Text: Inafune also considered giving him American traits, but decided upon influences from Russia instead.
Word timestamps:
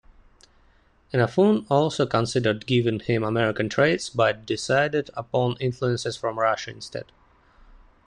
Inafune 1.13 1.67
also 1.69 2.07
considered 2.07 2.65
giving 2.65 3.01
him 3.01 3.23
American 3.23 3.69
traits, 3.69 4.09
but 4.09 4.47
decided 4.47 5.11
upon 5.13 5.57
influences 5.59 6.17
from 6.17 6.39
Russia 6.39 6.71
instead. 6.71 7.05